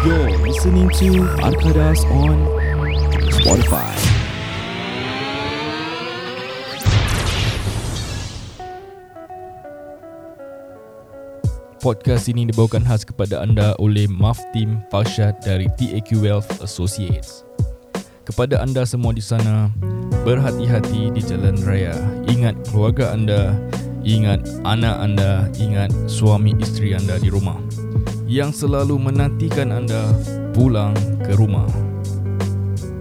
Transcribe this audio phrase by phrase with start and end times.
[0.00, 2.40] You're listening to Arkadas on
[3.36, 3.92] Spotify.
[11.84, 17.44] Podcast ini dibawakan khas kepada anda oleh Maftim Farshad dari TAQ Wealth Associates.
[18.24, 19.68] Kepada anda semua di sana,
[20.24, 21.92] berhati-hati di jalan raya.
[22.24, 23.52] Ingat keluarga anda,
[24.00, 27.60] ingat anak anda, ingat suami isteri anda di rumah
[28.30, 30.14] yang selalu menantikan anda
[30.54, 30.94] pulang
[31.26, 31.66] ke rumah.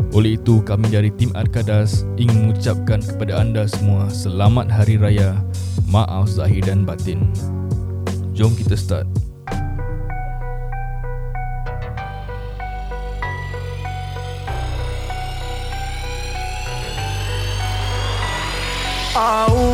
[0.10, 5.38] Oleh itu, kami dari tim Arkadas ingin mengucapkan kepada anda semua selamat hari raya,
[5.86, 7.30] maaf zahir dan batin.
[8.34, 9.06] Jom kita start.
[19.14, 19.69] Au,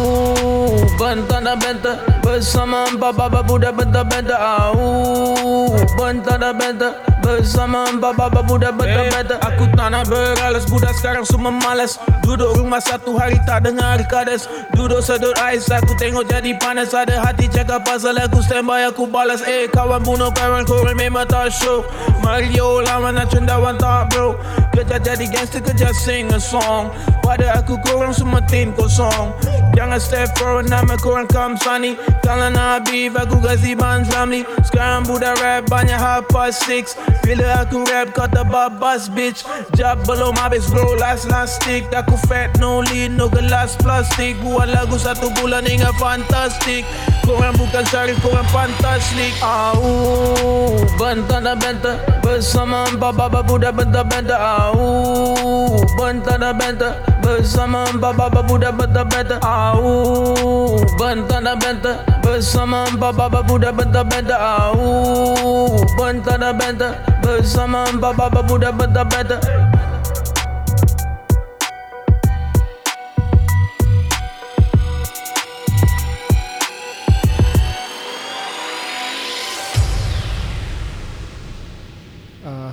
[0.95, 4.35] bentana benta bersama empat baba budak benta benta.
[4.35, 9.35] Au, bentana benta bersama empat baba budak benta benta.
[9.44, 11.99] Aku tak nak beralas budak sekarang semua malas.
[12.24, 14.48] Duduk rumah satu hari tak dengar kades.
[14.74, 16.96] Duduk sedut ais aku tengok jadi panas.
[16.96, 19.43] Ada hati cakap pasal aku standby aku balas.
[19.46, 21.85] Eh kawan bunuh kawan korang memang tak show.
[22.24, 24.34] Mario lawan nak cendawan tak bro.
[24.74, 26.91] Kerja jadi gangster kerja sing a song.
[27.24, 29.32] Pada aku korang semua tim kosong.
[29.76, 35.04] Jangan step forward nama korang come sunny Kalau nak beef aku kasih ban Ramli Sekarang
[35.04, 36.95] budak rap banyak half past six.
[37.27, 39.43] Bila aku rap kata babas bitch.
[39.76, 41.84] Jab belum habis bro last last stick.
[41.91, 46.87] Aku fat no lead no gelas plastik Buat lagu satu bulan hingga fantastik
[47.27, 55.84] Korang bukan syarif korang fantastik Au Bentar dan bentar Bersama empat baba budak bentar-bentar Au
[55.99, 63.41] Bentar dan bentar Bersama empat baba budak bentar-bentar Au Bentar dan bentar Bersama empat baba
[63.41, 66.94] budak bentar-bentar Au Bentar dan bentar
[67.25, 69.75] Bersama empat baba budak bentar-bentar uh,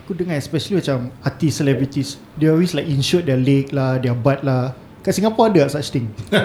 [0.02, 4.42] aku dengar especially macam artis celebrities they always like insured their leg lah their butt
[4.42, 4.74] lah.
[5.02, 6.06] Kat Singapore ada tak such thing?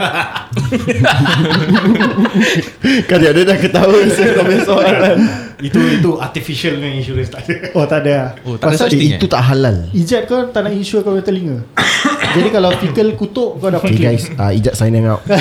[3.06, 5.18] Kan dia dah ketawa Saya komen soalan
[5.62, 7.70] Itu itu artificial punya insurance tak ada.
[7.78, 8.34] oh tak ada lah.
[8.50, 9.94] Oh, tak ada Pasal such thing, Itu tak halal.
[9.94, 11.70] Ijat kau tak nak insure kau punya telinga?
[12.34, 15.22] Jadi kalau fikal kutuk kau dapat Okay guys uh, Ijat signing out.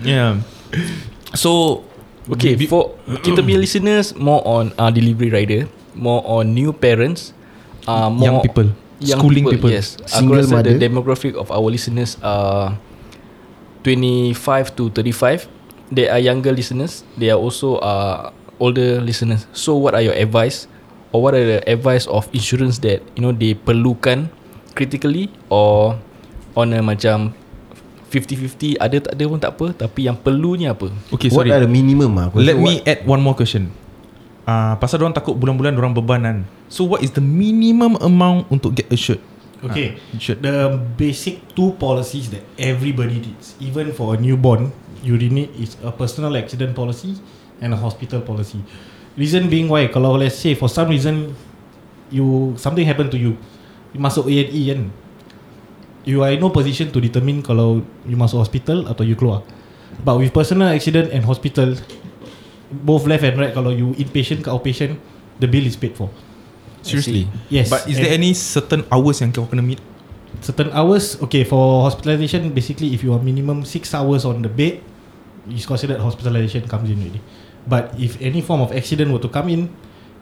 [0.00, 0.40] Yeah.
[1.36, 1.84] So
[2.30, 2.94] Okay, for
[3.26, 7.32] kita punya listeners more on uh, delivery rider, more on new parents,
[7.84, 8.68] uh, more Young people.
[9.00, 9.72] Schooling people.
[9.72, 10.70] Yes, Single aku rasa mother.
[10.70, 12.76] the demographic of our listeners are
[13.82, 15.48] 25 to 35.
[15.90, 17.02] They are younger listeners.
[17.16, 18.30] They are also uh,
[18.60, 19.48] older listeners.
[19.56, 20.68] So, what are your advice,
[21.10, 24.28] or what are the advice of insurance that you know they perlukan
[24.76, 25.96] critically or
[26.54, 27.32] on a macam
[28.12, 31.62] 50-50 ada tak ada pun tak apa tapi yang perlunya apa Okay What sorry are
[31.62, 32.26] the minimum ah?
[32.26, 33.70] Aku Let me what- add one more question
[34.50, 38.74] uh, Pasal orang takut bulan-bulan orang beban kan So what is the minimum amount Untuk
[38.74, 39.22] get assured
[39.60, 40.00] Okay.
[40.00, 40.40] Ah, insured.
[40.40, 44.72] The basic two policies that everybody needs, even for a newborn,
[45.04, 47.20] you really need is a personal accident policy
[47.60, 48.64] and a hospital policy.
[49.20, 51.36] Reason being why, kalau let's say for some reason
[52.08, 53.36] you something happened to you,
[53.92, 54.88] you masuk A&E kan,
[56.08, 59.44] you are in no position to determine kalau you masuk hospital atau you keluar.
[60.00, 61.76] But with personal accident and hospital,
[62.70, 64.96] both left and right, kalau you inpatient ke outpatient,
[65.42, 66.08] the bill is paid for.
[66.80, 67.28] Seriously?
[67.52, 67.68] Yes.
[67.68, 69.80] But is And- there any certain hours Yang kau kena meet?
[70.40, 74.80] Certain hours okay for hospitalization basically if you are minimum 6 hours on the bed
[75.50, 77.20] it's considered hospitalization comes in already.
[77.68, 79.68] But if any form of accident were to come in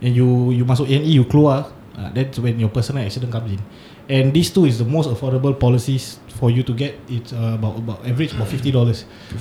[0.02, 3.60] and you you masuk A&E you keluar uh, that's when your personal accident comes in.
[4.08, 6.96] And these two is the most affordable policies for you to get.
[7.12, 8.72] It's uh, about about average about $50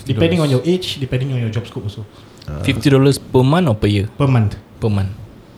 [0.06, 2.04] depending on your age depending on your job scope also
[2.48, 4.56] $50 per month or per year per month.
[4.80, 5.12] Per month.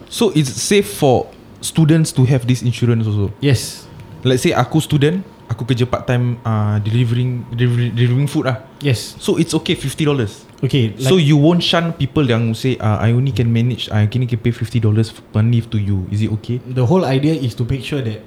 [0.10, 1.30] So it's safe for
[1.60, 3.36] Students to have this insurance also?
[3.44, 3.84] Yes.
[4.24, 8.64] Let's say aku student Aku kerja part time uh, Delivering delivery, Delivering food lah.
[8.80, 9.20] Yes.
[9.20, 13.12] So it's okay $50 okay like, So you won't shun people yang say uh, I
[13.12, 14.80] only can manage I can can pay $50
[15.36, 16.08] per leave to you.
[16.16, 16.64] Is it okay?
[16.64, 18.24] the whole idea is to make sure that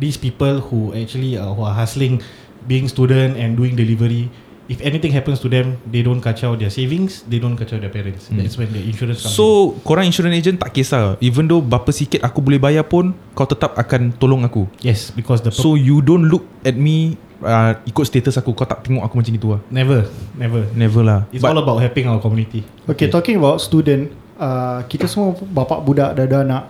[0.00, 2.24] these people who actually uh, who are hustling
[2.64, 4.32] being student and doing delivery
[4.68, 8.28] if anything happens to them they don't kacau their savings they don't kacau their parents.
[8.28, 9.40] That's when the insurance comes in.
[9.40, 13.48] So korang insurance agent tak kisah Even though berapa sikit aku boleh bayar pun Kau
[13.48, 14.68] tetap akan tolong aku.
[14.84, 18.54] Yes because the So you don't look at me uh, Ikut status aku.
[18.54, 19.60] Kau tak tengok aku macam itu lah.
[19.72, 20.06] Never
[20.36, 20.62] never.
[20.74, 21.20] Never lah.
[21.30, 22.66] It's all about helping our community.
[22.88, 26.64] Okay, talking about student, uh, kita semua bapak budak dah ada anak.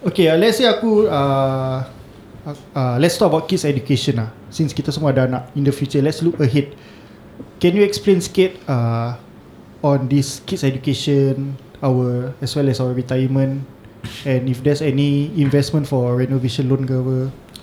[0.00, 1.84] Okay, uh, let's say aku uh,
[2.72, 4.30] uh, let's talk about kids education lah.
[4.48, 6.72] Since kita semua ada anak in the future, let's look ahead.
[7.60, 9.20] Can you explain sikit uh,
[9.84, 13.68] on this kids education, our as well as our retirement,
[14.24, 17.16] and if there's any investment for renovation loan ke apa?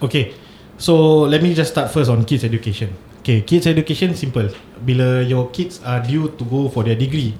[0.05, 0.37] Okay.
[0.77, 2.93] So let me just start first on kids education.
[3.25, 4.53] Okay kids education simple.
[4.85, 7.33] Bila your kids are due to go for their degree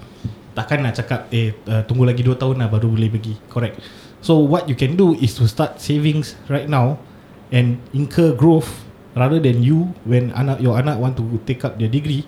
[0.58, 3.38] Takkan nak cakap Eh uh, tunggu lagi 2 tahun lah baru boleh pergi.
[3.48, 3.78] Correct.
[4.26, 6.98] So what you can do is to start savings right now
[7.54, 8.84] And incur growth
[9.14, 12.26] Rather than you When anak your anak want to take up their degree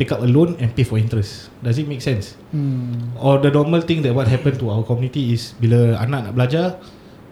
[0.00, 2.40] Take up a loan and pay for interest Does it make sense?
[2.56, 3.12] Hmm.
[3.20, 6.80] Or the normal thing that what happen to our community is bila anak nak belajar,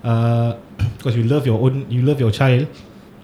[0.05, 0.61] uh,
[1.01, 2.69] because you love your own, you love your child,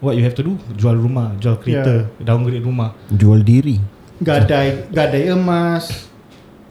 [0.01, 0.57] what you have to do?
[0.81, 2.25] Jual rumah, jual kereta, yeah.
[2.25, 2.97] downgrade rumah.
[3.13, 3.85] Jual diri
[4.25, 6.09] Gadai, gadai emas.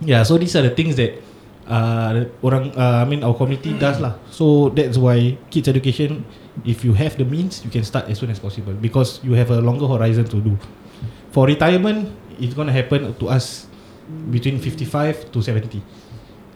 [0.01, 1.19] Yeah, so these are the things that
[1.67, 4.15] uh, orang, uh, I mean our community does lah.
[4.31, 6.25] So that's why kids education,
[6.63, 9.51] if you have the means, you can start as soon as possible because you have
[9.51, 10.55] a longer horizon to do.
[11.35, 13.67] For retirement, it's gonna happen to us
[14.29, 15.81] between 55 to 70.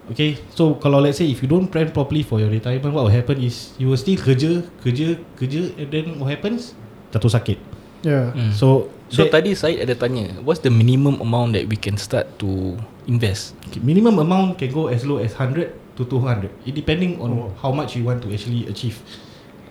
[0.07, 3.11] Okay, so kalau let's say if you don't plan properly for your retirement, what will
[3.11, 6.71] happen is you will still kerja, kerja, kerja, and then what happens?
[7.11, 7.59] Jatuh sakit.
[8.07, 8.31] Yeah.
[8.31, 8.51] Hmm.
[8.55, 12.27] So, So that- tadi Syed ada tanya What's the minimum amount that we can start
[12.43, 12.75] to
[13.07, 17.55] invest Okay, minimum amount can go as low as 100 to 200 it depending on
[17.63, 18.99] how much you want to actually achieve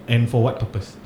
[0.08, 0.96] and for what purpose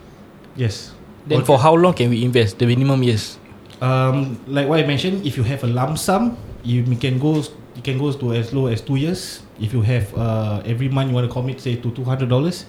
[0.54, 0.94] yes
[1.26, 3.39] Then for how long can we invest The minimum years
[3.80, 7.40] um, like what I mentioned if you have a lump sum you can go
[7.76, 9.40] you can go to as low as 2 years.
[9.60, 12.64] If you have uh, every month you want to commit say to 200 dollars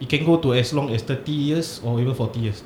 [0.00, 2.62] it can go to as long as 30 years or even 40 years.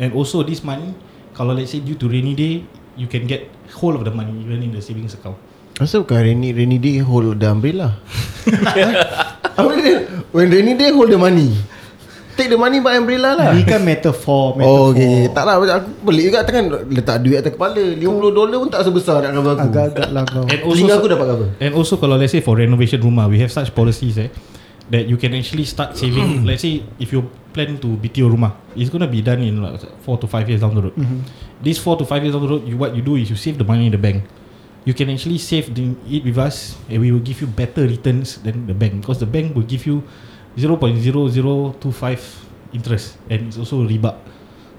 [0.00, 0.94] And also this money
[1.36, 2.64] kalau let's say due to rainy day
[2.96, 5.36] you can get whole of the money even in the savings account.
[5.80, 7.96] Asal bukan rainy, rainy day hold the umbrella?
[10.30, 11.56] When rainy day hold the money
[12.40, 14.64] Take the money by umbrella lah Ni kan metafor, metafor.
[14.64, 18.00] Oh okay Tak lah aku pelik juga Takkan letak duit atas kepala 50
[18.32, 20.48] dolar pun tak sebesar nak cover aku Agak-agak lah kau.
[20.48, 23.52] and Telinga aku dapat cover And also kalau let's say for renovation rumah, we have
[23.52, 24.32] such policies eh
[24.90, 26.42] that you can actually start saving.
[26.48, 27.22] let's say if you
[27.54, 30.74] plan to BTO rumah, it's gonna be done in like four to five years down
[30.74, 30.96] the road.
[30.98, 31.22] Mhm.
[31.62, 33.54] These four to five years down the road, you, what you do is you save
[33.54, 34.26] the money in the bank.
[34.82, 38.42] You can actually save the, it with us, and we will give you better returns
[38.42, 40.02] than the bank because the bank will give you
[40.60, 41.80] 0.0025
[42.72, 44.14] interest and it's also riba.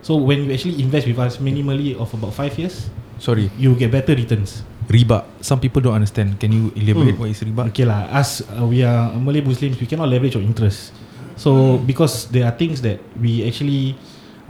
[0.01, 3.49] So when you actually invest with us minimally of about five years, Sorry.
[3.57, 4.63] you get better returns.
[4.89, 5.25] Riba.
[5.41, 6.39] Some people don't understand.
[6.39, 7.69] Can you elaborate what is riba?
[7.69, 8.09] Okay lah.
[8.11, 10.91] Us uh, We are Malay Muslims We cannot leverage on interest.
[11.37, 13.95] So because there are things that We actually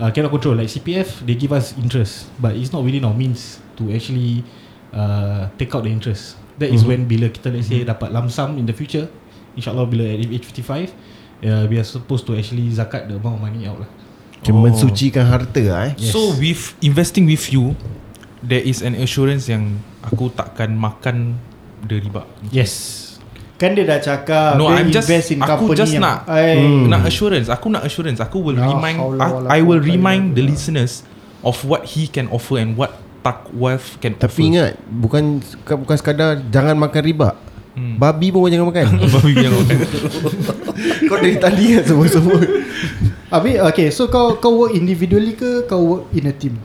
[0.02, 3.62] uh, Cannot control Like CPF They give us interest But it's not within our means
[3.78, 4.42] To actually
[4.90, 6.42] uh, Take out the interest.
[6.58, 9.14] That is when Bila kita let's say Dapat lump sum in the future
[9.56, 10.96] InsyaAllah bila at age 55
[11.44, 13.90] uh, We are supposed to actually Zakat the amount of money out lah.
[14.42, 14.66] Macam Oh.
[14.66, 15.94] mensucikan harta lah eh?
[16.02, 16.14] Yes.
[16.14, 17.78] So with investing with you
[18.42, 21.38] There is an assurance yang Aku takkan makan
[21.86, 22.26] The riba.
[22.50, 22.98] Yes.
[23.62, 26.90] Kan dia dah cakap No I'm just invest in Aku company just yang, nak hmm.
[26.90, 27.48] Nak assurance.
[27.54, 28.18] Aku nak assurance.
[28.18, 31.06] Aku will La remind I, I will remind the listeners
[31.46, 34.50] Of what he can offer And what Tak wealth can Tapi offer.
[34.50, 35.24] ingat Bukan
[35.62, 37.30] bukan sekadar Jangan makan riba
[37.72, 37.96] Hmm.
[37.96, 39.78] Babi pun jangan makan Babi yang makan
[41.08, 42.44] Kau dari tadi kan semua-semua
[43.32, 46.60] Habis okay So kau kau work individually ke Kau work in a team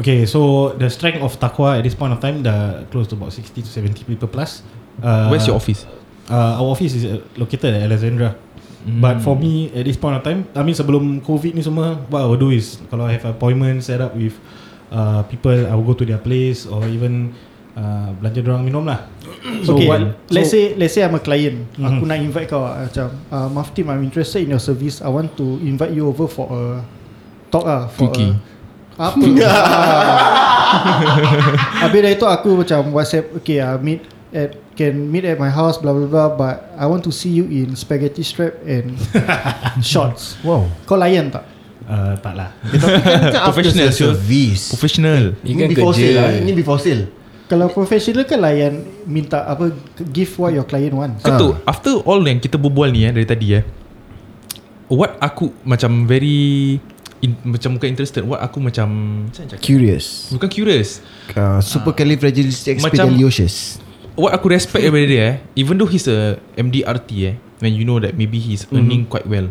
[0.00, 3.36] Okay, so the strength of Taqwa at this point of time dah close to about
[3.36, 4.64] 60 to 70 people plus.
[5.02, 5.84] Uh, Where's your office?
[6.24, 8.32] Uh, our office is uh, located at Alexandra.
[8.86, 9.04] Mm.
[9.04, 12.24] But for me at this point of time, I mean sebelum COVID ni semua, what
[12.24, 14.32] I will do is kalau I have appointment set up with
[14.88, 17.36] uh, people, I will go to their place or even
[17.74, 19.04] uh, belanja dorang minum lah.
[19.66, 21.64] So okay, what- let's so- say let's say I'm a client.
[21.74, 21.84] Mhm.
[21.86, 25.00] Aku nak invite kau ah, macam uh, Maf team I'm interested in your service.
[25.00, 26.62] I want to invite you over for a
[27.48, 28.32] talk ah for Quickie.
[28.96, 29.16] a apa?
[31.82, 35.76] Habis dah itu aku macam WhatsApp okay uh, meet at can meet at my house
[35.76, 38.94] blah blah blah but I want to see you in spaghetti strap and
[39.82, 40.38] shorts.
[40.40, 41.42] Wow Kau layan tak?
[41.90, 42.54] Uh, tak lah.
[42.62, 47.02] Tapi kan kan Professional, service Professional Ni Ini before kerja sale lah Ini before sale
[47.50, 49.74] Kalau professional kan layan minta apa
[50.14, 51.26] give what your client wants.
[51.26, 53.66] Kau tu After all yang kita berbual ni eh Dari tadi eh
[54.86, 56.78] What aku Macam very
[57.18, 58.86] in, Macam bukan interested What aku macam?
[59.58, 60.30] Curious.
[60.30, 61.02] Bukan curious.
[61.34, 63.82] Uh, Supercalifragilisticexpialidocious
[64.14, 67.98] What aku respect daripada dia eh Even though he's a MDRT eh When you know
[67.98, 69.50] that Maybe he's earning quite well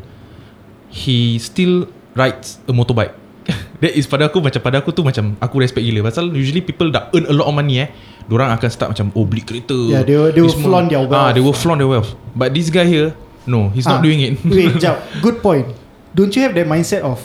[0.88, 3.19] He still Rides a motorbike
[3.82, 6.90] That is pada aku Macam pada aku tu Macam aku respect gila Pasal usually people
[6.90, 7.90] dah earn a lot of money eh
[8.26, 11.16] Diorang akan start macam Oh beli kereta Yeah, they will- they will flaunt their wealth.
[11.16, 14.22] ah, They will flaunt their wealth But this guy here No he's not Ah, doing
[14.22, 15.02] it Wait, jap.
[15.20, 15.66] Good point.
[16.12, 17.22] Don't you have that mindset of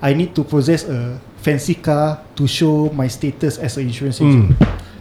[0.00, 4.56] I need to possess a fancy car to show my status as an insurance agent?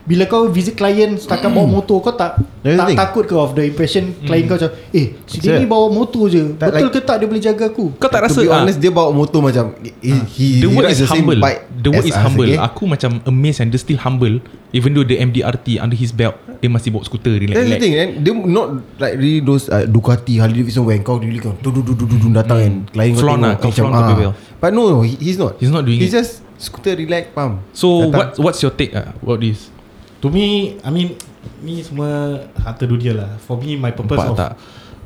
[0.10, 2.98] Bila kau visit client setakat bawa motor kau tak That's tak thing.
[2.98, 6.58] takut ke of the impression client kau macam eh si dia ni bawa motor je.
[6.58, 7.94] Tak betul like- ke tak dia boleh jaga aku?
[8.02, 9.94] Kau tak rasa To be ah, honest Dia bawa motor macam he,
[10.34, 11.38] he, The he word rides is the humble.
[11.70, 12.50] The word is humble.
[12.50, 12.58] okay?
[12.58, 14.42] Aku macam amazed And dia still humble.
[14.74, 17.84] Even though the MDRT Under his belt Dia masih bawa skuter relax, That's the relax.
[17.86, 21.54] thing and Dia not like really those uh, Ducati Harley Davidson Where kau really kau
[21.62, 23.86] du, du, du, du, du, du, Datang and Klien kau Flaunt tengok lah, kau macam,
[23.94, 24.34] kau ah.
[24.58, 25.62] But no no he, He's not.
[25.62, 26.26] He's not doing He's it.
[26.26, 27.62] just Scooter relax Faham?
[27.78, 29.70] So what what's your take uh, About this
[30.22, 31.16] To me I mean
[31.64, 33.32] Ni semua Harta dunia lah.
[33.40, 34.54] For me my purpose Nampak of tak?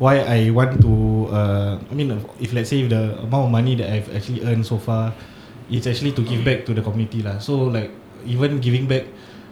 [0.02, 0.94] Why I want to
[1.30, 4.66] uh, I mean If let's say if the amount of money That I've actually earned
[4.66, 5.14] so far
[5.70, 7.38] It's actually to give back to the community lah.
[7.38, 7.94] So like
[8.26, 9.06] Even giving back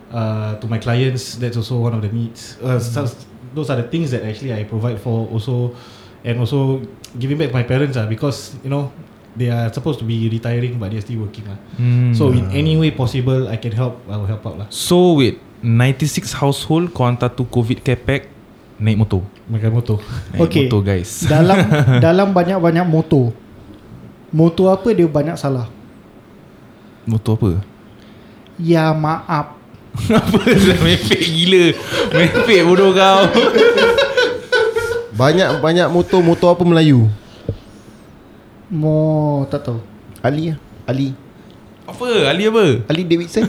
[0.09, 2.57] uh, To my clients That's also one of the needs.
[2.57, 3.05] Uh, so,
[3.53, 5.77] Those are the things that actually I provide for Also
[6.25, 6.81] And also
[7.21, 8.89] Giving back to my parents lah Because You know
[9.37, 11.55] They are supposed to be retiring But they're still working lah.
[11.79, 12.11] Hmm.
[12.11, 14.67] So in any way possible I can help I will help out lah.
[14.67, 18.27] So wait 96 household Kau hantar tu COVID care pack
[18.81, 19.21] Naik motor.
[19.45, 19.97] Makan motor.
[20.33, 20.65] Naik Okay.
[20.65, 21.21] motor guys.
[21.29, 21.57] Dalam
[22.05, 23.29] dalam banyak-banyak motor
[24.33, 25.69] motor apa dia banyak salah?
[27.05, 27.51] Motor apa?
[28.57, 29.53] Ya maaf.
[30.07, 30.39] Apa
[30.81, 31.75] Mepek gila.
[32.15, 33.27] Mepek bodoh kau.
[35.13, 37.11] Banyak banyak motor Motor apa Melayu?
[38.71, 39.83] Mo tak tahu.
[40.23, 41.11] Ali lah Ali.
[41.85, 42.07] Apa?
[42.31, 42.87] Ali apa?
[42.87, 43.45] Ali Davidson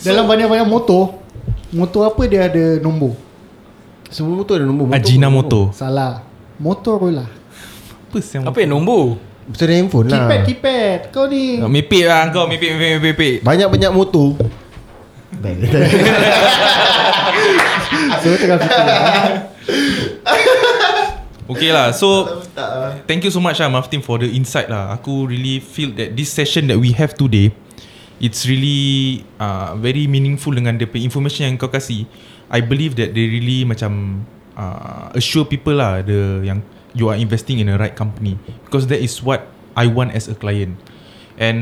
[0.00, 1.20] dalam banyak-banyak motor
[1.70, 3.14] motor apa dia ada nombor?
[4.10, 4.90] Semua motor ada nombor.
[4.90, 6.26] Motor Ajina motor salah
[6.58, 7.30] Motorola
[8.10, 9.16] Apa siang Apa yang nombor?
[9.50, 10.18] Betul ada handphone lah.
[10.30, 11.00] Keypad keypad.
[11.10, 11.58] Kau ni.
[11.58, 13.34] Mepek lah kau Mepek mepek mepek, mepek.
[13.42, 14.38] Banyak-banyak motor.
[18.20, 18.84] So tengah fikir
[21.50, 22.42] Okay lah So
[23.06, 24.92] Thank you so much lah Maftim for the insight lah.
[24.94, 27.54] Aku really feel that This session that we have today
[28.20, 32.04] It's really uh, Very meaningful dengan the information yang kau kasih.
[32.52, 34.22] I believe that they really macam
[34.54, 36.60] uh, Assure people lah the Yang
[36.92, 38.36] you are investing in the right company.
[38.68, 40.76] Because that is what I want as a client.
[41.40, 41.60] And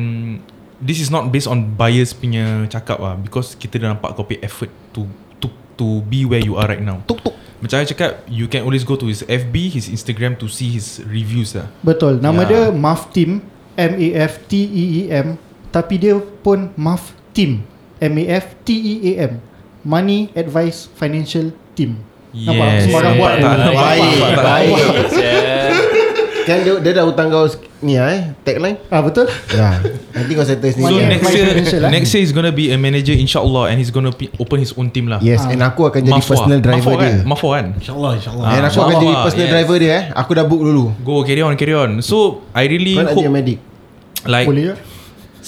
[0.79, 3.19] This is not based on buyers punya cakap lah.
[3.19, 5.11] Because kita dah nampak kau pay effort To
[5.43, 7.03] to to be where you are right now.
[7.03, 7.35] Tuk tuk.
[7.59, 11.03] Macam saya cakap You can always go to his FB His Instagram To see his
[11.03, 11.67] reviews lah.
[11.83, 12.23] Betul.
[12.23, 12.51] Nama Ya.
[12.51, 13.43] dia Maf Team
[13.75, 15.35] M A F T E E M
[15.69, 17.63] tapi dia pun Maf Team
[17.99, 19.43] M A F T E A M
[19.85, 22.01] Money Advice Financial Team
[22.35, 22.67] Nampak?
[22.69, 23.39] Yes buat Nampak tak?
[23.39, 23.45] je.
[23.47, 24.45] Nampak Baik, tak?
[24.45, 24.75] baik.
[26.49, 27.45] Kan dia, dia dah hutang kau
[27.85, 29.85] Ni lah eh Tagline ah betul Ya
[30.17, 31.09] Nanti kau settle So sendiri Money eh.
[31.13, 31.91] next advice year eh?
[31.93, 34.89] Next year is gonna be a manager InsyaAllah And he's gonna be, open his own
[34.89, 36.33] team lah Yes And aku akan jadi Mafwa.
[36.33, 37.17] personal driver Mafwa dia kan?
[37.29, 39.53] Kan InsyaAllah InsyaAllah Ah, And aku akan Mafwa, jadi personal yes.
[39.53, 42.17] driver dia eh Aku dah book dulu Go carry on carry on So
[42.57, 43.59] I really Kau nak hope jadi medic
[44.25, 44.77] Like boleh ya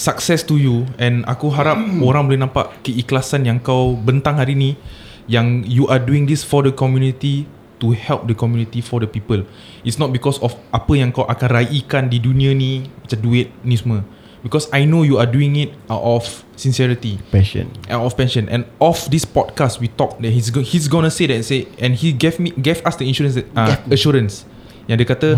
[0.00, 4.80] success to you and aku harap orang boleh nampak keikhlasan yang kau bentang hari ni
[5.28, 7.44] yang you are doing this for the community
[7.76, 9.44] to help the community for the people.
[9.84, 13.76] It's not because of apa yang kau akan raikan di dunia ni macam duit ni
[13.76, 14.00] semua.
[14.40, 16.24] Because I know you are doing it out of
[16.56, 17.20] sincerity.
[17.28, 17.68] Passion.
[17.92, 21.28] Out of pension and off this podcast we talk that he's go, he's gonna say
[21.28, 24.48] that say and he gave me gave us the insurance uh, assurance.
[24.88, 25.28] Yang dia kata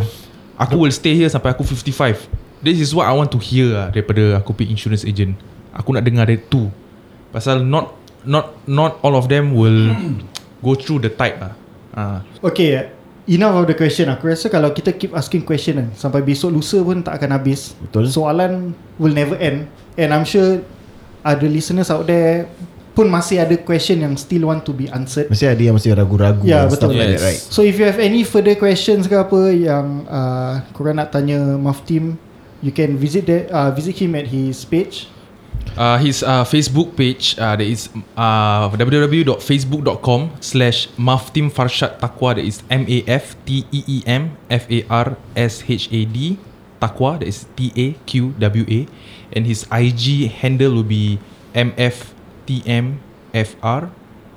[0.54, 3.86] aku will stay here sampai aku 55 this is what I want to hear lah
[3.90, 5.34] daripada aku pick insurance agent
[5.70, 6.70] aku nak dengar dari tu
[7.30, 7.92] pasal not
[8.22, 9.90] not not all of them will
[10.62, 11.52] go through the type lah
[11.92, 12.88] uh, Okay
[13.22, 16.82] Enough of the question Aku rasa kalau kita keep asking question kan Sampai besok lusa
[16.82, 18.10] pun tak akan habis Betul.
[18.10, 20.58] Soalan will never end And I'm sure
[21.22, 22.50] Ada listeners out there
[22.92, 26.42] Pun masih ada question yang still want to be answered Mesti ada yang masih ragu-ragu
[26.42, 26.90] Ya, and betul.
[26.90, 27.06] like Yes.
[27.14, 27.38] that, right?
[27.46, 31.86] So if you have any further questions ke apa Yang uh, korang nak tanya Maf
[31.86, 32.18] Team
[32.62, 35.08] You can visit the, uh, visit him at his page.
[35.76, 42.34] Uh, his uh, Facebook page uh, that is uh, www.facebook.com slash Maftim Farshad Taqwa.
[42.36, 46.38] That is M-A-F-T-E-E-M F-A-R-S-H-A-D
[46.80, 47.18] Taqwa.
[47.18, 48.86] That is T-A-Q-W-A
[49.32, 51.18] and his IG handle will be
[51.54, 52.20] M-F-T-M-F-R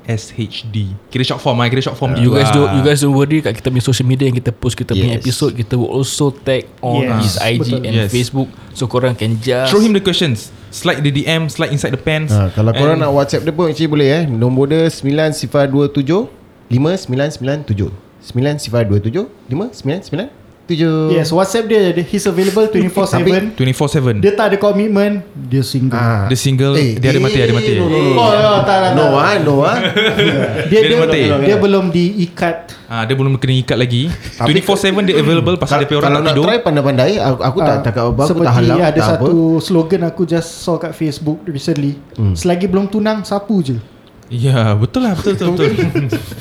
[0.05, 3.11] SHD Kira short form lah Kira short form You gitu guys don't you guys don't
[3.11, 5.21] worry kat kita punya social media yang kita post kita punya Yes.
[5.21, 7.79] episode kita will also tag on Yes, his IG betul.
[7.81, 8.09] and Yes.
[8.09, 11.99] Facebook so korang can just Throw him the questions Slide the DM Slide inside the
[11.99, 14.23] pants Ha, kalau korang And- nak WhatsApp dia pun actually boleh eh.
[14.25, 16.27] Nombor dia 9027
[16.67, 17.95] 5997.
[18.21, 20.44] 9027 5997.
[20.65, 25.61] Tu je Yes WhatsApp dia dia- He's available 24-7 24/7 Dia tak ada komitmen Dia
[25.61, 26.25] single Ah.
[26.25, 28.49] Dia single Dia ada mati Ada mati No no no, Oh, no.
[28.49, 29.13] oh tak tak No tak.
[29.15, 29.77] ah No ah
[30.69, 31.21] Dia Dia dia, mati.
[31.43, 32.55] dia belum diikat
[32.85, 34.13] Ah, dia belum kena ikat lagi.
[34.37, 36.45] Tapi 24/7 dia available pasal dia punya orang Kalau nak nak tidur.
[36.45, 39.09] try pandai-pandai Aku, aku tak Ah, cakap apa Aku tak seperti halang ada tak apa.
[39.25, 41.97] satu slogan aku just saw kat Facebook recently.
[42.13, 42.33] Hmm.
[42.33, 43.77] Selagi belum tunang sapu je.
[44.25, 45.69] Ya, betul lah, betul betul betul.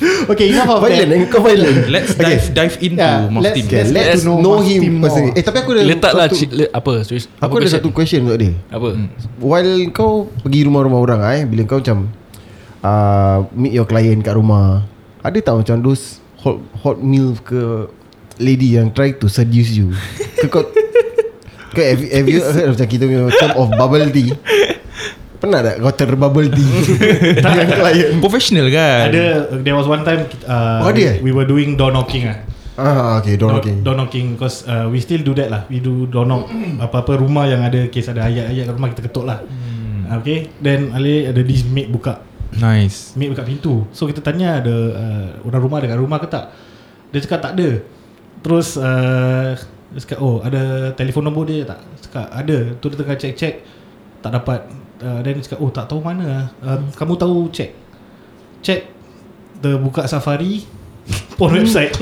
[0.33, 1.21] Okay, enough of Violent that.
[1.21, 2.25] eh Kau violent let's Okay.
[2.33, 3.65] dive dive into Yeah, let's- Team.
[3.69, 5.29] Okay, Let's let's, to know know, Mas him Tim personally.
[5.29, 5.37] more.
[5.37, 6.93] Eh tapi aku ada Letaklah satu, le, apa?
[7.01, 8.89] Sorry, Aku ada satu question untuk dia Apa?
[9.37, 10.11] While kau
[10.41, 12.09] pergi rumah-rumah orang eh Bila kau macam
[12.81, 14.81] uh, Meet your client kat rumah
[15.21, 17.85] Ada tak macam those Hot, hot meal ke
[18.35, 19.93] Lady yang try to seduce you
[20.35, 20.65] Ke kau
[21.75, 24.33] Kau have, you- have you heard macam kita punya term of bubble tea
[25.45, 26.73] Pernah tak kau terbubble tea?
[27.45, 28.17] Dengan client.
[28.17, 29.13] Professional kan?
[29.13, 29.23] Ada
[29.61, 31.15] There was one time uh, Oh, ada eh?
[31.21, 32.41] We were doing door knocking ah.
[32.81, 35.69] Ah okay Door, okay door knocking Because uh, we still do that lah.
[35.69, 36.49] We do door knock
[36.81, 39.45] Apa-apa rumah yang ada Case ada ayat-ayat rumah Kita ketuk lah.
[39.45, 40.17] Hmm.
[40.25, 40.49] Okay.
[40.65, 42.25] Then Ali ada this maid buka.
[42.57, 43.13] Nice.
[43.13, 43.85] Maid buka pintu.
[43.93, 46.49] So kita tanya ada uh, Orang rumah ada kat rumah ke tak?
[47.13, 47.69] Dia cakap tak ada.
[48.41, 49.53] Terus uh,
[49.93, 51.85] Dia cakap oh ada Telefon nombor dia tak?
[52.01, 52.57] Cakap ada.
[52.81, 53.61] Tu dia tengah check-check.
[54.25, 57.77] Tak dapat uh, Then dia cakap oh tak tahu mana uh, Kamu tahu check
[58.59, 58.89] Check
[59.61, 60.65] The buka safari
[61.37, 61.93] Porn website.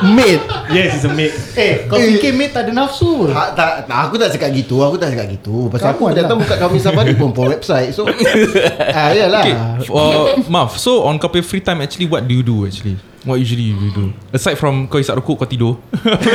[0.00, 0.44] Mate.
[0.72, 2.16] Yes it's a maid Eh, kau Eh.
[2.16, 3.24] fikir mate tak ada nafsu?
[3.24, 3.32] Ke?
[3.32, 5.68] tak, tak, tak, aku tak cakap gitu Aku tak cakap gitu.
[5.72, 8.04] Pasal Kamu aku datang buka kami safari pun Pun website So
[8.96, 9.44] ah, Yalah.
[9.44, 9.54] Okay,
[9.88, 12.96] for Maf, so on kau free time actually what do you do actually?
[13.20, 14.16] What usually you do?
[14.32, 15.76] Aside from kau isap rokok kau tidur.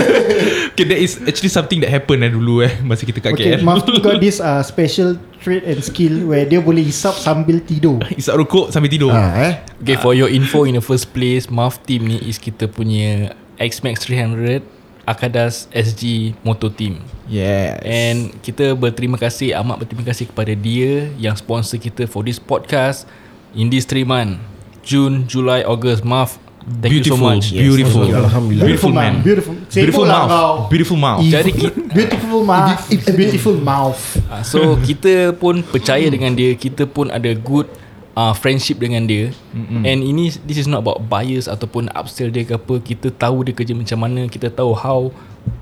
[0.73, 3.65] okay, that is actually something that happened eh dulu eh masa kita kat Okay, KL.
[3.65, 7.97] Mafti got this uh, special trait and skill where dia boleh hisap sambil tidur.
[8.21, 9.09] isap rokok sambil tidur.
[9.09, 9.65] ah, eh?
[9.81, 14.05] Okay, for your info in the first place, Maf Team ni is kita punya X-Max
[14.05, 14.61] 300
[15.09, 17.01] Akadas SG Moto Team.
[17.25, 17.81] Yes.
[17.81, 23.09] And kita berterima kasih, amat berterima kasih kepada dia yang sponsor kita for this podcast
[23.53, 24.37] in this three month.
[24.85, 26.37] June, July, August, Maf.
[26.65, 27.45] Thank beautiful, you so much.
[27.53, 28.03] beautiful.
[28.09, 28.65] Yes, Alhamdulillah.
[28.65, 29.13] Beautiful man.
[29.21, 29.53] Beautiful.
[29.69, 30.33] Beautiful Sibuk lah mouth.
[30.33, 30.53] kau.
[30.73, 31.21] Beautiful mouth.
[31.21, 32.81] Jadi kita, Beautiful mouth.
[33.13, 34.01] Beautiful mouth.
[34.41, 37.69] So kita pun percaya dengan dia Kita pun ada good
[38.15, 39.29] uh, friendship dengan dia.
[39.53, 39.81] Mm-hmm.
[39.83, 42.79] And ini This is not about bias Ataupun upsell dia ke apa.
[42.81, 45.11] Kita tahu dia kerja macam mana Kita tahu how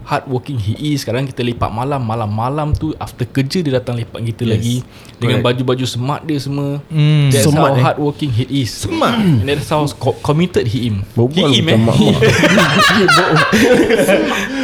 [0.08, 1.04] Hardworking he is.
[1.04, 4.52] Sekarang kita lepak malam Malam-malam tu After kerja dia datang lepak kita yes.
[4.56, 4.76] lagi.
[5.20, 6.80] Dengan baju-baju smart dia semua.
[6.88, 7.84] Mm, That's smart, how eh.
[7.84, 8.72] hardworking he is.
[8.72, 9.20] Smart.
[9.44, 11.88] And that's how co- committed he is Berbual He macam eh.
[11.92, 12.16] mak-mak.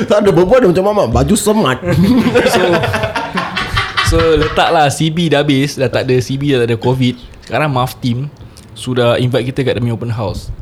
[0.09, 1.07] Tak ada berbual dia macam mak-mak.
[1.11, 1.83] Baju semat
[2.47, 2.61] So
[4.09, 5.75] So letaklah CB dah habis.
[5.75, 8.29] Dah tak ada CB Dah tak ada COVID Sekarang Maf Team
[8.77, 10.53] Sudah invite kita kat demi open house.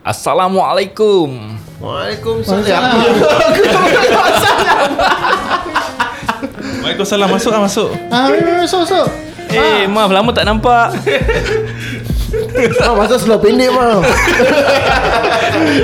[0.00, 1.60] Assalamualaikum.
[1.76, 2.82] Waalaikumsalam.
[6.80, 7.28] Waalaikumsalam.
[7.28, 7.90] Masuk ah masuk.
[8.08, 8.32] Ah,
[8.64, 9.04] so so.
[9.52, 10.96] Eh Maf lama tak nampak.
[12.80, 14.00] Ah, Masa seluar pendek mah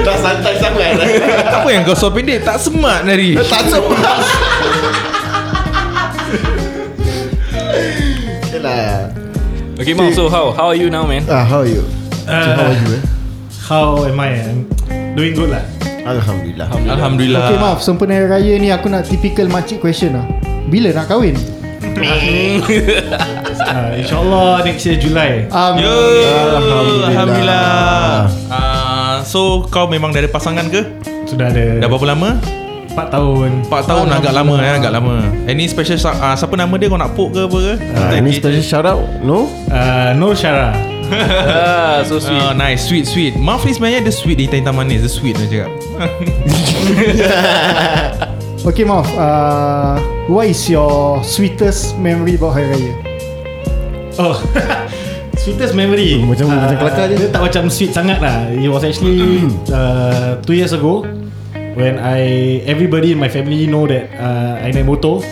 [0.01, 0.97] Dah santai sangat.
[1.61, 2.41] Apa yang kau suap pendek?
[2.41, 3.37] Tak smart hari.
[3.37, 5.12] Tak semat
[9.81, 11.83] Okay Maf so how How are you now man ah, How are you?
[12.29, 13.03] Uh, how are you eh?
[13.65, 14.69] How am I I'm
[15.17, 15.65] Doing good lah
[16.03, 17.43] Alhamdulillah Alhamdulillah.
[17.49, 20.27] Okay maaf Sempena Hari raya ni Aku nak typical makcik question lah
[20.69, 21.37] Bila nak kahwin?
[21.83, 27.09] uh, InsyaAllah next year July Um, Yo, Alhamdulillah.
[27.09, 27.71] Alhamdulillah.
[28.49, 30.83] Uh, so kau memang dah ada pasangan ke?
[31.29, 32.41] Sudah ada Dah berapa lama?
[32.93, 35.15] 4 tahun 4 tahun agak lama eh, agak lama.
[35.45, 37.73] Any special uh, siapa nama dia kau nak poke ke apa ke?
[37.91, 39.01] Ah, Any special shout out?
[39.21, 39.49] No?
[39.67, 40.77] uh, Nur Syara
[41.09, 43.33] ah, So sweet Uh, nice, sweet, sweet.
[43.35, 45.71] Maaf ni sebenarnya dia sweet, dia hitam manis, dia sweet dia cakap.
[48.63, 49.99] Okay maaf uh,
[50.31, 52.93] What is your sweetest memory about Hari Raya?
[54.23, 54.39] Oh
[55.43, 57.17] Sweetest memory macam- macam kelakar je.
[57.19, 59.43] Dia tak macam sweet sangat lah It was actually
[59.75, 61.03] uh, Two years ago
[61.73, 65.25] When I Everybody in my family know that uh, I naik motor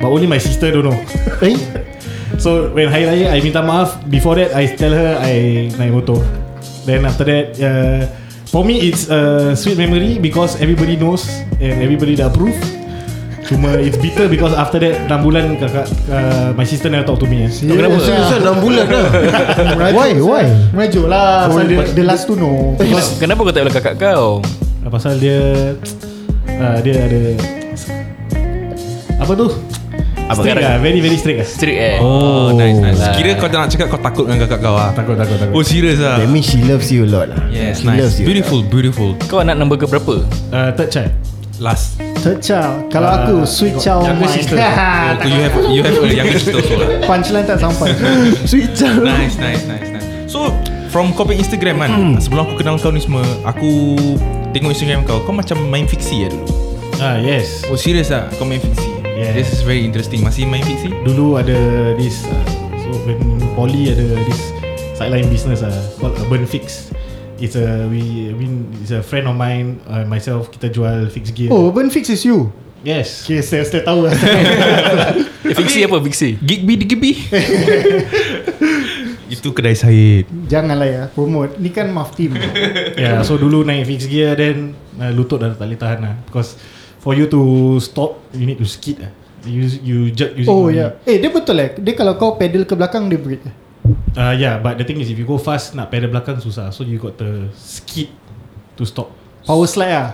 [0.00, 0.96] But only my sister don't know
[1.44, 1.56] Eh?
[2.42, 6.20] So when Hari Raya I minta maaf Before that I tell her I naik motor
[6.88, 8.08] Then after that uh,
[8.48, 11.28] For me it's a sweet memory Because everybody knows
[11.60, 12.56] And everybody dah approve
[13.46, 17.30] Cuma it's bitter because after that 6 bulan kakak uh, My sister never talk to
[17.30, 17.50] me eh.
[17.54, 18.02] Kenapa?
[18.02, 19.06] Serius 6 bulan dah
[19.94, 20.18] Why?
[20.18, 20.44] Why?
[20.74, 24.42] Merajuk lah Pasal dia, the last to know Kenapa, kenapa kau tak boleh kakak kau
[24.86, 25.74] Pasal dia
[26.48, 27.20] uh, Dia ada
[29.18, 29.46] Apa tu
[30.26, 32.96] Apa Strict lah Very very strict lah Strict eh Oh, nice, nice.
[32.96, 33.12] Lah.
[33.12, 34.90] Kira kau tak nak cakap kau takut dengan kakak kau ah.
[34.92, 36.16] Takut takut takut Oh, serious ah.
[36.16, 37.98] That means she loves you a lot lah Yes, She nice.
[38.00, 39.08] loves you Beautiful, beautiful.
[39.26, 40.22] Kau anak nombor ke berapa?
[40.52, 41.12] uh, Third child
[41.56, 41.96] Last.
[42.20, 44.56] Third child Kalau Ah, aku Sweet child younger sister.
[45.16, 46.88] Oh, you have you have a younger sister also lah.
[47.02, 47.90] Punchline tak sampai
[48.50, 50.04] Sweet child Nice, nice, nice, nice.
[50.26, 50.52] So,
[50.88, 53.94] from kau punya Instagram kan, sebelum aku kenal kau ni semua, aku
[54.56, 56.48] tengok Instagram kau, kau macam main fiksi ya dulu.
[56.96, 58.24] Ah yes Oh, serious ah?
[58.40, 58.88] Kau main fiksi?
[59.04, 59.36] Yes.
[59.36, 60.24] This is very interesting.
[60.24, 60.88] Masih main fiksi?
[61.04, 62.44] Dulu ada this uh,
[62.80, 63.20] So when
[63.52, 64.40] Poly ada this
[64.96, 66.88] Sideline business uh, Called Urban Fix
[67.36, 71.28] It's a we I mean it's a friend of mine uh, myself kita jual fix
[71.36, 71.52] gear.
[71.52, 72.48] Oh Urban Fix is you
[72.80, 73.28] Yes.
[73.28, 74.16] Okay saya, saya tahu lah
[75.46, 76.40] Eh, fiksi apa fiksi?
[76.42, 77.12] Gigby Digby
[79.46, 82.34] Itu kedai Syed Janganlah ya Promote Ni kan Maf Team
[82.98, 86.58] yeah, so dulu naik fix gear then uh, lutut dah tak boleh tahan lah because
[86.98, 89.14] for you to stop you need to skid lah.
[89.46, 90.98] You you jerk using Oh yeah.
[91.06, 93.46] Eh dia betul eh Dia kalau kau pedal ke belakang Dia brake
[94.16, 96.74] Uh, yeah, but the thing is if you go fast nak pedal belakang susah.
[96.74, 98.10] So you got the skid
[98.74, 99.14] to stop.
[99.46, 100.08] Power slide lah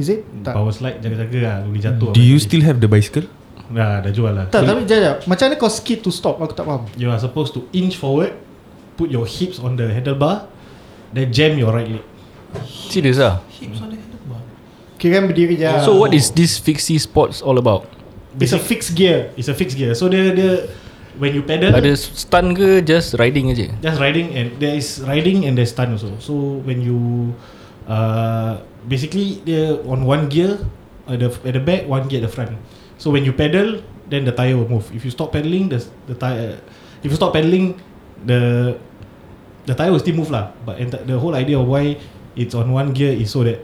[0.00, 0.24] Is it?
[0.40, 2.16] Tak Power slide jaga-jaga lah boleh jatuh.
[2.16, 3.28] Do you still have the bicycle?
[3.68, 4.48] Dah dah jual lah.
[4.48, 7.20] Tak tapi jap, jap Macam mana kau skid to stop Aku tak faham You are
[7.20, 8.34] supposed to inch forward,
[9.00, 10.52] put your hips on the handlebar,
[11.16, 12.04] then jam your right leg.
[12.66, 13.38] Serius lah
[15.00, 17.86] Kira kan berdiri je So what is this fiksi sports all about?
[18.36, 19.94] It's a fixed gear It's a fixed gear.
[19.94, 20.66] So dia dia
[21.16, 23.70] when you pedal Ada stun ke just riding aja?
[23.80, 26.12] just riding and there is riding and there's stun also.
[26.18, 27.32] So when you
[27.86, 28.60] uh,
[28.90, 30.60] basically dia on one gear
[31.06, 32.58] at the at the back, one gear at the front.
[33.00, 34.90] So when you pedal, then the tire will move.
[34.92, 36.60] If you stop pedaling, the the tire.
[37.00, 37.80] If you stop pedaling,
[38.26, 38.76] the
[39.70, 40.50] the tire will still move lah.
[40.66, 41.94] But and the, whole idea of why
[42.34, 43.62] it's on one gear is so that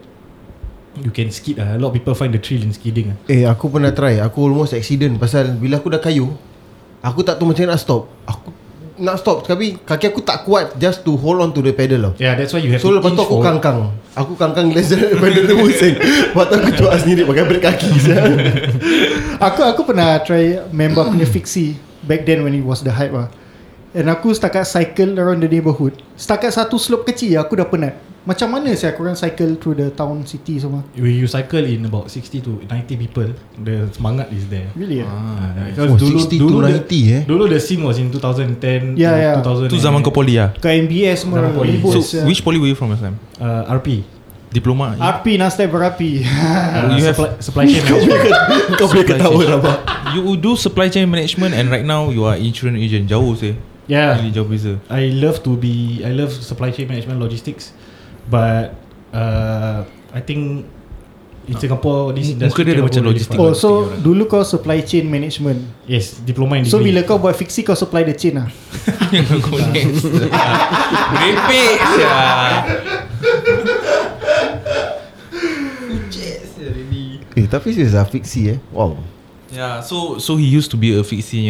[1.02, 1.74] you can skid lah.
[1.74, 3.10] A lot of people find the thrill in skidding.
[3.10, 3.18] lah.
[3.26, 6.30] Eh aku pernah try Aku almost accident Pasal bila aku dah kayu
[7.02, 8.48] Aku tak tahu macam mana nak stop Aku
[8.96, 12.12] nak stop Tapi kaki aku tak kuat Just to hold on to the pedal tau
[12.16, 15.36] Yeah, that's why you have So to lepas tu aku kangkang Aku kangkang less daripada
[15.44, 17.90] the pusing Lepas tu aku cuak sendiri Pakai brake kaki.
[19.52, 21.76] Aku aku pernah try Member punya fixie
[22.08, 23.28] Back then when it was the hype lah
[23.96, 25.96] And aku setakat cycle around the neighborhood.
[26.14, 27.96] Setakat satu slope kecil Aku dah penat.
[28.26, 30.82] Macam mana saya korang cycle through the town city semua?
[30.98, 34.66] When you cycle in about 60 to 90 people, the semangat is there.
[34.74, 35.06] Really ya?
[35.06, 35.54] Ah,
[35.86, 37.22] Oh, 60 to 90 eh?
[37.22, 39.70] Dulu the scene was in 2010 Yeah, to yeah.
[39.70, 42.26] 2000 Tu zaman kau poly lah Kat MBS semua ribut So sia.
[42.26, 43.14] which poly were you from last time?
[43.38, 44.02] uh, RP
[44.50, 46.20] Diploma RP Nasdaq berapi.
[46.26, 48.34] Uh, you have- supply, supply chain management
[48.82, 49.78] Kau boleh ketawa lah
[50.12, 53.06] You do supply chain management And right now You are insurance agent.
[53.06, 53.54] Jauh sih
[53.86, 54.18] Yeah.
[54.18, 54.82] Really jauh beza.
[54.90, 57.70] I love to be I love supply chain management logistics
[58.26, 58.74] But
[59.14, 60.66] uh, I think
[61.46, 63.36] In Singapore This Muka industry dia ada cannot macam logistic.
[63.38, 63.46] far.
[63.46, 65.62] Oh so Dulu kau supply chain management?
[65.86, 66.90] Yes Diploma in So degree.
[66.90, 68.50] bila kau buat fixie Kau supply the chain lah?
[71.14, 71.78] Repek
[77.36, 78.58] Eh tapi serius lah Fiksi eh.
[78.72, 78.96] Wow.
[79.52, 81.46] Yeah so So he used to be a fixie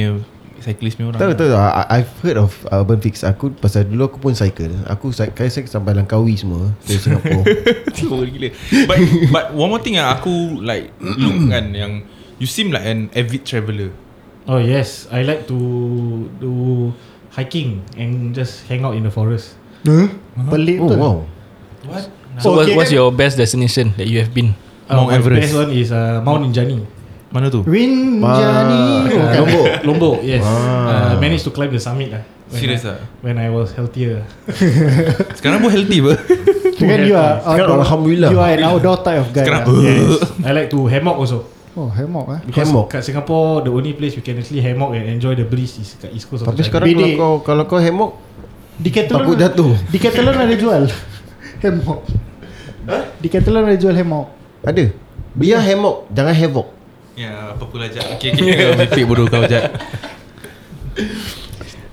[0.59, 3.21] Cyclist punya orang Tahu tahu I- I've heard of Urban Fix.
[3.23, 4.73] Aku pasal dulu aku pun cycle.
[4.87, 7.45] Aku cycle cycle sampai Langkawi semua Dari Singapore.
[7.97, 8.49] Teruk gila.
[8.85, 8.97] But
[9.29, 11.93] But one more thing ah Aku like Look kan yang
[12.37, 13.93] You seem like an avid traveller.
[14.45, 15.09] Oh yes.
[15.09, 15.59] I like to
[16.37, 16.93] Do
[17.33, 19.57] Hiking And just hang out in the forest.
[19.83, 20.09] Huh?
[20.49, 21.17] Pelik Oh betul wow.
[21.87, 22.05] What?
[22.37, 24.53] So Oh, what, okay what's your best destination that you have been?
[24.87, 25.41] Mount my Everest.
[25.41, 26.79] best one is uh, Mount Injani
[27.37, 27.61] Mana tu?
[27.63, 29.37] Rinjani Ah, Bukan.
[29.37, 31.13] Lombok Lombok yes Ah.
[31.13, 32.99] uh, Managed to climb the summit lah when Serious I, ah?
[33.21, 34.25] When I was healthier
[35.37, 36.17] Sekarang pun healthy ber
[36.75, 38.31] Kan you are Sekarang outdoor- Alhamdulillah.
[38.31, 39.85] You are an outdoor type of guy Sekarang lah.
[39.85, 40.25] yes.
[40.41, 41.45] I like to hammock also
[41.75, 42.89] Oh hammock eh Because Hammock.
[42.89, 46.09] kat Singapore The only place you can actually hammock And enjoy the breeze Is kat
[46.09, 48.17] east coast of Tapi sekarang kalau kau Kalau kau hammock
[48.79, 49.73] Decathlon Takut jatuh.
[49.93, 50.83] Decathlon ada jual
[51.63, 52.01] Hammock
[53.19, 54.89] Decathlon ada jual hammock Ada
[55.33, 56.67] Biar hammock Jangan havoc
[57.17, 59.73] Ya apa pula Jat Okay okay Mepek bodoh kau Jat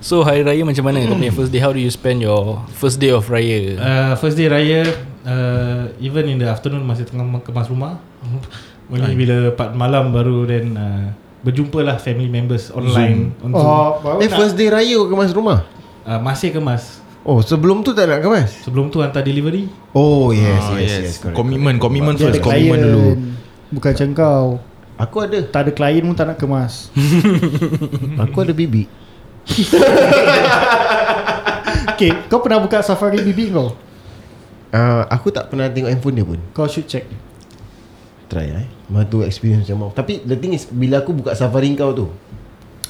[0.04, 1.00] So hari raya macam mana?
[1.00, 3.72] Kau punya first day How do you spend your First day of raya?
[3.74, 4.84] uh, First day raya
[5.24, 7.96] uh, Even in the afternoon Masih tengah kemas rumah.
[8.92, 11.08] Only bila part malam baru Then uh,
[11.40, 13.32] Berjumpa lah family members Online.
[13.40, 13.64] On Zoom.
[13.64, 15.64] Oh baru Eh nak- first day raya kau kemas rumah?
[16.04, 17.00] Uh, Masih kemas.
[17.24, 18.60] Oh sebelum tu tak nak kemas?
[18.60, 19.72] Sebelum tu hantar delivery.
[19.96, 23.08] Oh yes Ah, yes yes, correct, Commitment Commitment first Commitment dulu.
[23.72, 24.44] Bukan macam kau.
[24.94, 25.42] Aku ada.
[25.42, 26.88] Tak ada klien pun tak nak kemas.
[28.24, 28.86] Aku ada bibi.
[31.94, 33.70] Okay Kau pernah buka safari bibi kau?
[34.74, 36.40] Uh, Aku tak pernah tengok handphone dia pun.
[36.50, 37.06] Kau should check.
[38.26, 38.66] Try eh.
[38.90, 42.08] Mana tu experience macam mana Tapi the thing is Bila aku buka safari kau tu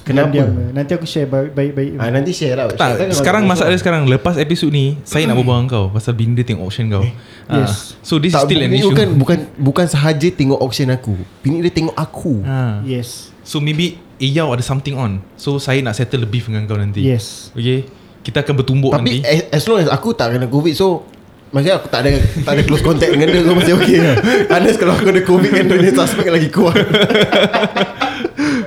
[0.04, 0.28] Kenapa?
[0.28, 0.68] Diam-diam.
[0.70, 1.96] Nanti aku share baik- baik-baik.
[1.96, 2.68] Ah, nanti share lah.
[2.68, 5.84] Tak, Share kan sekarang masalah dia sekarang Lepas episod ni Saya nak berbual dengan kau
[5.88, 7.04] Pasal bini dia tengok auction kau
[7.44, 7.96] Ah, Yes.
[8.00, 11.16] So this tak, is still an issue bukan, bukan bukan sahaja tengok auction aku.
[11.40, 12.44] Bini dia tengok aku.
[12.44, 12.84] Ah.
[12.84, 13.32] Yes.
[13.40, 17.48] So maybe Iyau ada something on So saya nak settle lebih dengan kau nanti Yes.
[17.50, 17.88] Okay
[18.20, 21.02] Kita akan bertumbuk Tapi nanti as, as long as aku tak kena covid so
[21.48, 22.10] Maksudnya aku tak ada
[22.42, 24.18] tak ada close contact dengan dia so masih okay lah.
[24.58, 26.74] Unless kalau aku ada covid kan dia suspect lagi kuat.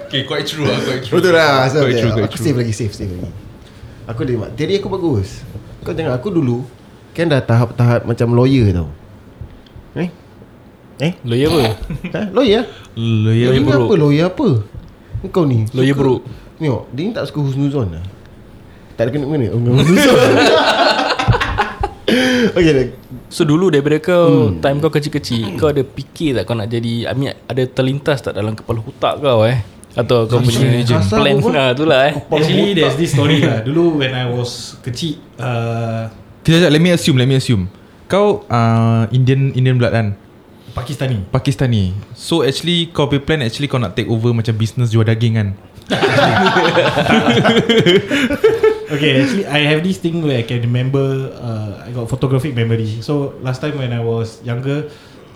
[0.08, 1.68] Okay quite true lah Quite true Betul lah.
[1.68, 2.46] So, Quite true, quite aku true.
[2.48, 3.32] save lagi save save lagi.
[4.08, 4.50] Aku ada mak.
[4.56, 5.44] Teori aku bagus.
[5.84, 6.64] Kau jangan aku dulu
[7.12, 8.88] kan dah tahap-tahap macam lawyer tau.
[9.98, 10.10] Eh?
[10.98, 11.14] Eh?
[11.22, 11.62] Lawyer apa?
[12.14, 12.22] Ha?
[12.32, 12.64] Lawyer?
[12.96, 13.84] Lawyer Lawyer bro.
[13.84, 13.94] apa?
[13.96, 14.48] Lawyer apa?
[15.28, 16.16] Kau ni Lawyer suka- bro.
[16.58, 18.02] Tengok Dia ni tak suka husnuzon lah
[18.98, 20.18] Tak ada kena-kena Oh, husnuzon
[22.58, 22.86] Okay dah.
[23.28, 24.58] So dulu daripada kau hmm.
[24.58, 28.34] Time kau kecil-kecil Kau ada fikir tak kau nak jadi I mean ada terlintas tak
[28.34, 32.94] dalam kepala otak kau eh Atau kau punya plan lah tu lah eh Actually there's
[33.02, 36.14] this story lah Dulu when I was kecil uh,
[36.48, 37.68] sekejap, let me assume, let me assume.
[38.08, 40.16] Kau uh, Indian Indian blood kan?
[40.72, 41.92] Pakistani Pakistani.
[42.16, 45.48] So actually kau punya plan actually kau nak take over macam business jual daging kan?
[48.88, 53.04] Okay actually I have this thing where I can remember uh, I got photographic memory
[53.04, 54.88] So last time when I was younger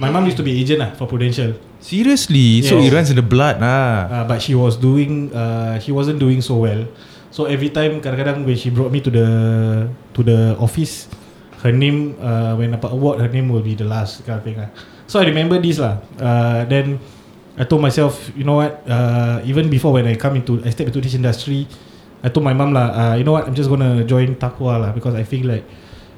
[0.01, 2.65] My mom used to be agent lah for Prudential Seriously?
[2.65, 2.89] So Yes.
[2.89, 4.09] it runs in the blood lah.
[4.09, 6.89] uh, But she was doing uh, She wasn't doing so well
[7.29, 9.27] So every time kadang-kadang when she brought me to the
[10.17, 11.05] To the office
[11.61, 14.57] Her name uh, When dapat award Her name will be the last kind of thing
[14.57, 14.73] lah
[15.05, 16.97] So I remember this lah uh, Then
[17.53, 20.89] I told myself You know what uh, Even before when I come into I step
[20.89, 21.69] into this industry
[22.25, 24.89] I told my mom lah uh, You know what I'm just gonna join Takwa lah
[24.97, 25.61] Because I feel like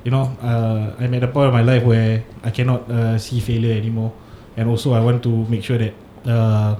[0.03, 3.39] You know uh, I'm at a point of my life where I cannot uh, see
[3.39, 4.11] failure anymore
[4.53, 5.93] And also I want to make sure that
[6.29, 6.77] uh,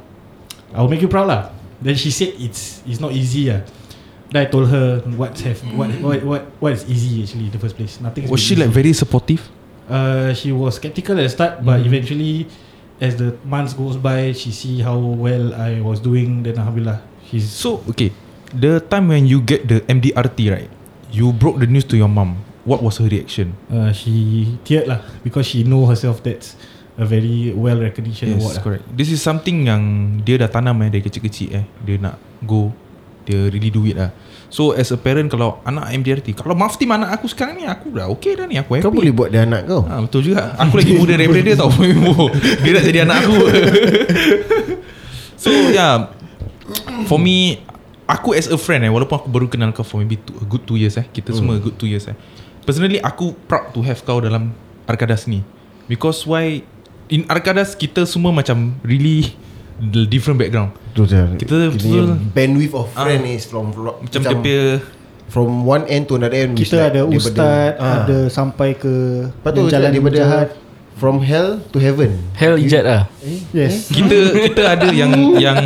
[0.77, 1.49] I'll make you proud lah.
[1.81, 3.65] Then she said it's it's not easy lah.
[4.29, 7.57] Then I told her what's have what what what what is easy actually in the
[7.61, 7.97] first place.
[7.97, 8.29] Nothing.
[8.29, 9.41] Was she like very supportive?
[9.89, 11.89] Uh, she was skeptical at the start, but Mhm.
[11.89, 12.33] eventually,
[13.03, 16.45] as the months goes by, she see how well I was doing.
[16.45, 18.13] Then alhamdulillah, she's So okay,
[18.53, 20.69] the time when you get the MDRT right,
[21.09, 22.37] you broke the news to your mom.
[22.63, 23.59] What was her reaction?
[23.67, 26.55] uh, she teared lah because she know herself that's
[26.95, 28.55] a very well recognition award.
[28.55, 28.63] Yes, lah.
[28.63, 28.83] correct.
[28.93, 29.83] This is something yang
[30.23, 31.65] dia dah tanam eh dari kecil-kecil eh.
[31.83, 32.71] Dia nak go,
[33.25, 34.13] dia really do it lah.
[34.53, 38.05] So as a parent kalau anak MDRT, kalau mafti anak aku sekarang ni aku dah
[38.05, 38.85] okay dah ni aku happy.
[38.85, 40.53] Kau boleh buat dia anak kau Ah, betul juga.
[40.61, 41.73] Aku lagi muda daripada dia tau.
[42.63, 43.35] dia nak jadi anak aku.
[45.41, 46.13] so yeah,
[47.09, 47.65] for me,
[48.05, 50.61] aku as a friend eh, walaupun aku baru kenal kau for maybe two, a good
[50.69, 52.13] two years eh, kita semua a good two years eh.
[52.63, 54.51] Personally, aku proud to have kau dalam
[54.83, 55.43] Arkadas ni.
[55.85, 56.63] Because why?
[57.07, 59.35] In Arkadas kita semua macam really
[59.77, 60.71] the different background.
[60.93, 62.07] Betul je Kita- punya betul.
[62.31, 64.61] Bandwidth of friend is from Macam, dia punya
[65.23, 67.93] From one end to another end Kita like ada daripada- ustaz, ah.
[68.05, 68.93] ada sampai ke
[69.41, 70.47] yang jalan daripada jahat.
[70.93, 73.01] From hell to heaven Hell ijat lah
[73.49, 73.89] Yes.
[73.89, 74.13] kita
[74.45, 75.09] kita ada yang
[75.41, 75.57] yang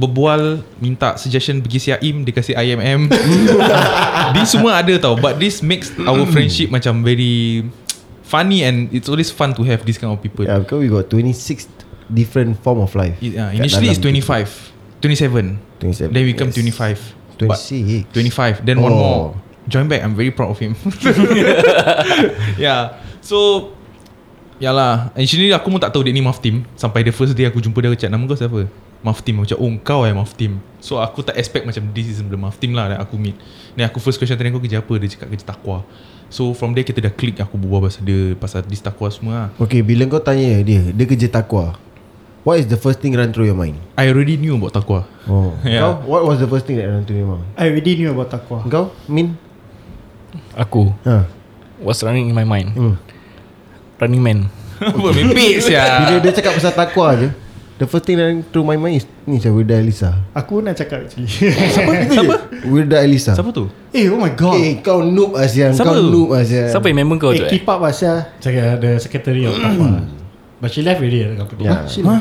[0.00, 3.12] berbual minta suggestion pergi Siaim dia kasi IMM.
[4.32, 7.68] This semua ada tau but this makes our friendship macam very
[8.24, 10.48] funny and it's always fun to have this kind of people.
[10.48, 11.68] Yeah because we got 26
[12.10, 16.10] different form of life It, uh, kat initially it's dalam 25, 27.
[16.10, 16.58] 27 Then we come yes.
[17.38, 17.46] 25.
[17.46, 18.98] But 26 25 Then one Oh.
[18.98, 19.22] more
[19.70, 20.74] Join back I'm very proud of him
[22.60, 23.70] Yeah So
[24.58, 27.62] Yalah Actually aku pun tak tahu dia ni Maf Team Sampai the first day aku
[27.62, 28.66] jumpa dia cakap nama kau siapa
[29.00, 32.18] Maf Team Macam oh kau eh Maf Team So aku tak expect macam This is
[32.20, 33.36] the Maf Team lah That aku meet.
[33.76, 34.92] Then aku first question tanya kau kerja apa?
[35.00, 35.84] Dia cakap kerja takwa.
[36.30, 39.48] So from there kita dah click Aku berbual pasal dia Pasal this takwa semua lah.
[39.60, 41.76] Okay bila kau tanya dia Dia kerja takwa.
[42.40, 43.76] What is the first thing run through your mind?
[44.00, 45.04] I already knew about takwa.
[45.28, 45.52] Oh.
[45.64, 45.84] Yeah.
[45.84, 47.44] Kau What was the first thing that run through your mind?
[47.56, 48.64] I already knew about takwa.
[48.64, 49.36] Kau Min?
[50.56, 50.92] Aku.
[51.04, 51.28] Ha.
[51.80, 52.72] What's running in my mind?
[52.76, 52.96] Hmm.
[54.00, 54.40] Running man.
[54.80, 55.84] Apa mimpi Bila sia
[56.24, 57.28] dia cakap pasal takwa je
[57.80, 61.00] The first thing that through my mind is Ni saya Wirda Elisa Aku nak cakap
[61.02, 61.24] actually.
[62.12, 62.36] Siapa?
[62.62, 63.72] Wirda Elisa Siapa tu?
[63.90, 64.52] eh, oh my god.
[64.54, 66.06] Eh kau noob Asian Siapa Kau tu?
[66.06, 67.50] noob Asian Siapa yang member kau eh, tu eh?
[67.50, 68.36] keep up Asya.
[68.36, 70.04] Cakap the secretary of Takwa.
[70.60, 71.64] But she left already at the company.
[71.64, 71.88] Yeah.
[72.04, 72.20] Huh?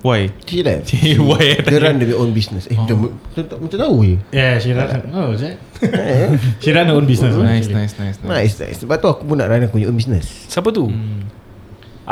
[0.00, 0.32] Why?
[0.42, 0.88] She left
[1.30, 1.60] Why?
[1.60, 4.88] Dia run their own business Eh macam macam- macam tahu je Yeah, she run.
[5.12, 5.44] Oh, is?
[5.44, 5.54] Eh,
[6.64, 7.36] She run her own business.
[7.36, 7.76] Nice, actually.
[7.76, 8.26] nice, nice, nice.
[8.26, 10.88] Nice nice Sebab tu aku pun nak run Aku punya own business Siapa tu?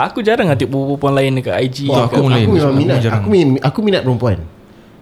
[0.03, 2.41] Aku jarang lah tengok perempuan lain dekat IG Wah, dekat- aku lain.
[2.41, 3.17] Aku memang Aku minat jarang.
[3.17, 4.39] Aku minat, aku minat perempuan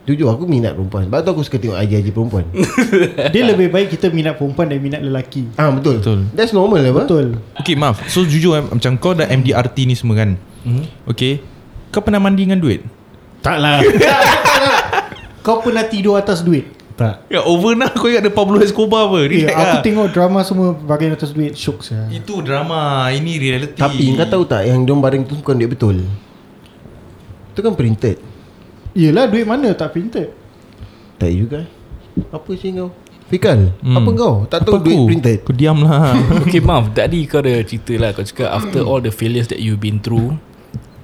[0.05, 2.45] Jujur aku minat perempuan Sebab tu aku suka tengok IG-IG perempuan
[3.35, 5.45] Dia lebih baik kita minat perempuan dan minat lelaki.
[5.55, 6.19] Ah betul Betul.
[6.33, 7.27] That's normal lah apa Betul.
[7.55, 10.85] Okay maaf So jujur eh, Macam kau dah MDRT ni semua kan Mhm.
[11.07, 11.45] Okay
[11.89, 12.81] Kau pernah mandi dengan duit?
[13.39, 13.79] Tak lah.
[15.45, 16.67] kau pernah tidur atas duit?
[16.99, 17.31] Tak.
[17.31, 19.23] Ya over nak Kau ingat ada Pablo Escobar apa?
[19.23, 19.83] Ya, Relax aku lah.
[19.87, 22.11] tengok drama semua bagian atas duit Syok saya.
[22.11, 23.79] Itu drama Ini reality.
[23.79, 25.97] Tapi kau tahu tak Yang diorang baring tu bukan duit betul?
[27.55, 28.19] Itu kan printed.
[28.93, 29.71] Yelah duit mana?
[29.73, 30.35] Tak printed.
[31.15, 31.71] Tak juga
[32.35, 32.91] Apa sih kau?
[33.31, 33.95] Fikal Hmm.
[33.95, 34.35] Apa kau?
[34.51, 35.07] Tak tahu Apa duit aku?
[35.07, 35.39] printed.
[35.47, 36.19] Kau diam lah.
[36.43, 38.11] Okay maaf Tadi kau ada cerita lah.
[38.11, 40.35] Kau cakap after all the failures that you've been through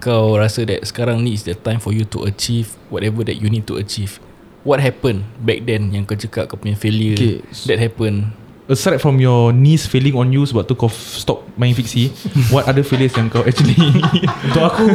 [0.03, 3.47] Kau rasa that sekarang ni is the time for you to achieve Whatever that you
[3.47, 4.19] need to achieve
[4.65, 7.45] What happened back then Yang kau cakap kau punya failure Okay.
[7.69, 8.33] That happened
[8.65, 12.09] Aside from your knees failing on you Sebab tu kau stop main fiksi
[12.53, 13.77] What other failures yang kau actually
[14.49, 14.87] Untuk aku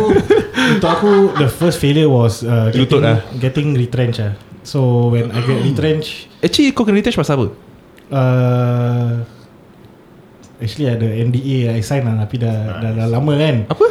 [0.73, 3.17] Untuk aku The first failure was uh, Lutut getting, lah.
[3.37, 4.33] getting retrenched lah
[4.65, 7.47] So when I get retrenched Actually kau kena retouch pasal apa?
[8.09, 9.11] uh,
[10.57, 13.85] Actually ada NDA I sign lah Tapi dah, dah, dah lama kan Apa?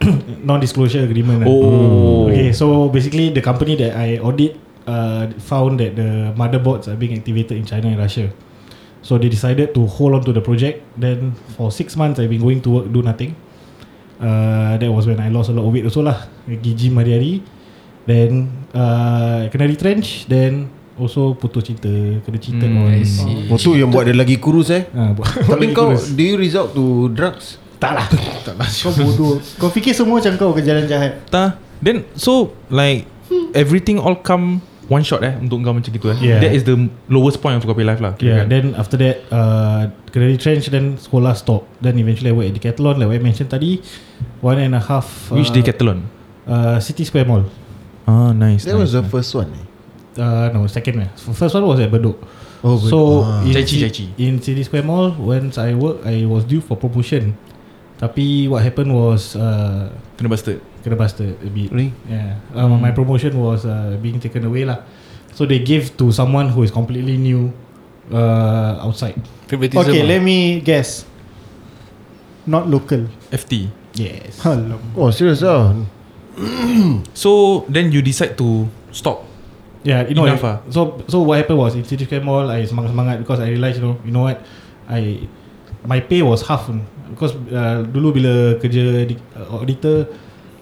[0.50, 5.96] Non-disclosure agreement lah Oh Okay so basically The company that I audit uh, Found that
[5.96, 8.30] the motherboards Are being activated in China and Russia.
[9.00, 10.84] So they decided to hold on to the project.
[10.94, 13.32] Then for six months I've been going to work Do nothing.
[14.20, 16.28] Uh, That was when I lost a lot of weight also lah.
[16.44, 17.40] Pergi gym hari-hari
[18.04, 20.28] Then uh, Kena retrench.
[20.28, 20.68] Then
[21.00, 21.88] Also putus cinta
[22.20, 23.48] Kena cheated Hmm, on I see.
[23.48, 24.84] Oh tu yang buat dia lagi kurus eh?
[24.92, 26.12] Buat- Tapi kau kurus.
[26.12, 27.56] Do you resort to drugs?
[27.80, 28.04] Tak lah.
[28.84, 29.40] Kau bodoh.
[29.56, 31.24] Kau fikir semua macam kau ke jalan jahat?
[31.32, 33.08] Ta Then so like
[33.56, 34.60] Everything all come
[34.90, 36.42] One shot eh Untuk kau macam gitu eh Yeah.
[36.42, 36.74] That is the
[37.06, 38.50] lowest point of kau life lah Yeah, kan?
[38.50, 42.98] then after that uh, Kena retrench Then sekolah stop Then eventually I work at Decathlon
[42.98, 43.78] Like what I mentioned tadi
[44.42, 46.10] One and a half Which uh, decathlon?
[46.50, 47.46] uh, City Square Mall
[48.10, 49.14] Ah nice That nice, was the nice.
[49.14, 49.64] first one eh
[50.18, 52.18] uh, No second one First one was at Bedok
[52.60, 53.40] Oh, So ah.
[53.46, 54.10] in, Chai Chee, Ci- Chai Chee.
[54.20, 57.38] in City Square Mall Once I work I was due for promotion
[58.02, 59.86] Tapi what happened was uh,
[60.18, 61.92] Kena busted Kena busted a bit Really?
[62.08, 62.40] Yeah.
[62.56, 64.82] Um, My promotion was uh, Being taken away lah.
[65.36, 67.52] So they gave to someone Who is completely new
[68.12, 69.20] uh, Outside.
[69.46, 70.16] Favoritism Okay lah.
[70.16, 71.04] let me guess.
[72.48, 73.06] Not local.
[73.30, 74.40] FT Yes.
[74.46, 75.74] Alam Oh serious lah
[77.14, 79.26] So then you decide to Stop?
[79.80, 80.58] Yeah, you know Enough what, ah.
[80.68, 83.88] So so what happened was in City Square Mall I semangat-semangat because I realised you
[83.88, 84.44] know you know what?
[84.84, 85.24] I
[85.88, 86.68] my pay was half
[87.08, 90.04] because uh, dulu bila kerja di, uh, auditor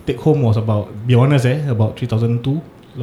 [0.08, 2.40] take home was about be honest eh about 3002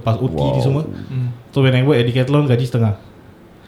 [0.02, 0.58] lepas OT wow.
[0.58, 0.84] ni semua.
[0.90, 1.28] mm.
[1.54, 2.98] So when I work at Decathlon gaji setengah.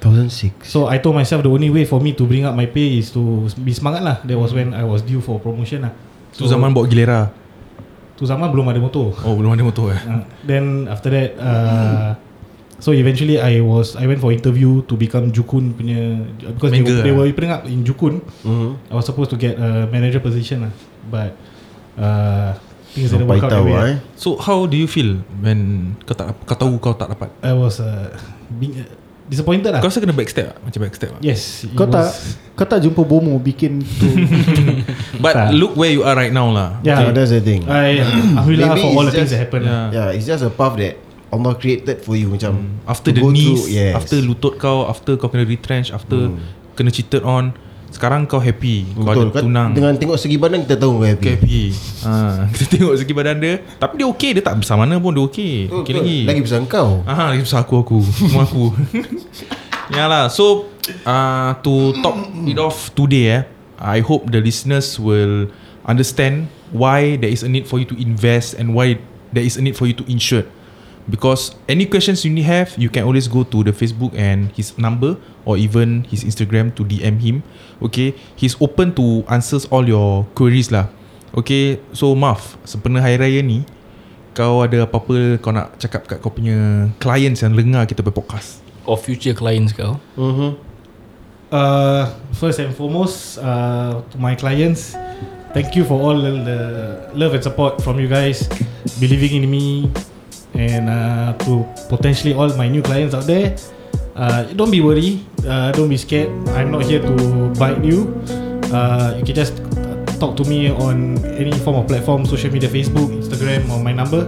[0.02, 3.02] 2006 So I told myself the only way for me to bring up my pay
[3.02, 4.18] is to be semangat lah.
[4.26, 5.94] That was when I was due for promotion lah.
[6.34, 7.30] Tu zaman bawa gilera
[8.18, 9.14] tu zaman belum ada motor.
[9.22, 12.18] Oh belum ada motor eh Uh, then after that uh,
[12.78, 16.22] So eventually I was I went for interview to become Jukun punya
[16.54, 17.26] because they, Manager they lah.
[17.26, 18.22] were bring up in Jukun.
[18.46, 18.78] mm-hmm.
[18.90, 20.74] I was supposed to get a manager position lah,
[21.10, 21.34] but
[21.98, 22.54] uh,
[22.98, 23.94] things didn't Sampai work out tahu way.
[23.94, 25.60] eh So how do you feel When
[26.02, 28.10] kau tak Kau tahu kau tak dapat I was uh,
[28.50, 28.90] being uh,
[29.28, 29.80] disappointed lah.
[29.80, 30.58] Kau rasa kena backstab tak?
[30.60, 31.22] Macam backstab tak?
[31.22, 34.08] yes, Kau tak was- Kau tak jumpa Bomo Bikin tu
[35.24, 35.48] But Tak.
[35.54, 38.82] look where you are right now lah Yeah, So that's the thing I Alhamdulillah Maybe
[38.82, 39.66] for all the things that happened.
[39.66, 39.86] Yeah.
[39.88, 40.08] Yeah.
[40.10, 43.46] Yeah it's just a path that Allah created for you Macam After to the knees
[43.46, 43.94] through, yes.
[43.94, 46.40] After lutut kau After kau kena retrench After Hmm.
[46.74, 47.52] kena cheated on
[47.88, 49.28] Sekarang kau happy Kau Betul.
[49.28, 49.70] Ada Kau tunang.
[49.74, 51.24] Dengan tengok segi badan Kita tahu kau happy.
[51.24, 51.62] Kau happy.
[52.04, 52.12] Ha,
[52.54, 53.54] Kita tengok segi badan dia.
[53.80, 56.18] Tapi dia okay Dia tak besar mana pun Dia okay Betul, Okay lagi.
[56.28, 56.90] Lagi besar kau.
[57.08, 58.00] Aha, lagi besar aku aku.
[58.04, 58.76] Semua aku.
[59.96, 60.68] Yalah So
[61.08, 61.74] uh, To
[62.04, 63.44] top it off today eh
[63.80, 65.48] I hope the listeners will
[65.88, 69.00] Understand Why there is a need for you to invest And why
[69.32, 70.44] there is a need for you to insure
[71.08, 74.76] Because any questions you need have You can always go to the Facebook And his
[74.76, 75.16] number
[75.48, 77.36] Or even his Instagram To DM him.
[77.80, 78.12] Okay?
[78.36, 80.92] He's open to answers all your queries lah.
[81.32, 81.80] Okay?
[81.96, 83.64] So Maf Sempena Hari Raya ni
[84.36, 88.60] Kau ada apa-apa Kau nak cakap kat kau punya Clients yang dengar kita punya podcast?
[88.84, 90.00] Or future clients kau?
[90.20, 90.68] Mm-hmm.
[91.48, 95.00] Uh, first and foremost, uh, to my clients,
[95.56, 98.52] thank you for all the love and support from you guys,
[99.00, 99.88] believing in me,
[100.58, 103.56] and uh, to potentially all my new clients out there.
[104.18, 105.22] Uh, don't be worried.
[105.46, 106.34] Uh, don't be scared.
[106.58, 107.14] I'm not here to
[107.56, 108.10] bite you.
[108.74, 109.62] Uh, you can just
[110.20, 114.26] talk to me on any form of platform, social media, Facebook, Instagram, or my number.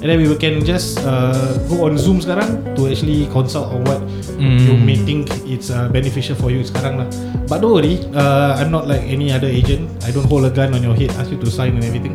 [0.00, 4.00] And then we can just uh, go on Zoom sekarang to actually consult on what
[4.38, 4.54] Mm.
[4.70, 7.08] you may think it's uh, beneficial for you sekarang lah.
[7.50, 9.90] But don't worry, uh, I'm not like any other agent.
[10.06, 12.14] I don't hold a gun on your head, ask you to sign and everything.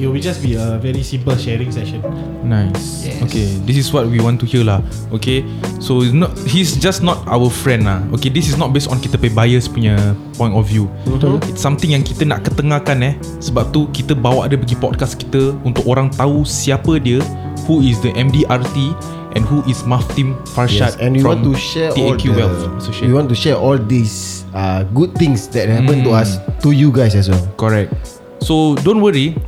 [0.00, 2.00] It will just be a very simple sharing session.
[2.40, 3.20] Nice Yes.
[3.28, 4.80] Okay This is what we want to hear lah
[5.12, 5.44] Okay
[5.76, 8.96] So it's not, He's just not our friend lah Okay this is not based on
[8.96, 13.14] Kita punya bias punya Point of view Betul It's something yang kita nak ketengahkan eh
[13.44, 17.20] Sebab tu kita bawa dia pergi podcast kita Untuk orang tahu siapa dia
[17.68, 18.96] Who is the MDRT
[19.30, 22.34] and who is Maftim Farshad Yes, and we want from to share all TAQ the,
[22.34, 23.06] Wealth Associate.
[23.06, 26.18] we want to share all these uh, good things that happen to Mm.
[26.18, 27.38] us to you guys as well.
[27.54, 27.94] Correct.
[28.42, 29.38] So don't worry.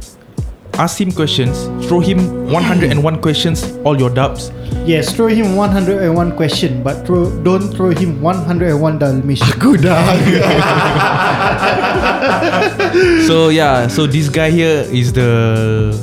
[0.81, 1.69] Ask him questions.
[1.87, 3.77] Throw him 101 questions.
[3.85, 4.51] All your doubts.
[4.89, 9.47] Yes, throw him 101 question, but throw don't throw him 101 Dalmatian.
[9.57, 10.01] Aku dah.
[13.25, 13.89] So yeah.
[13.89, 15.97] So this guy here is the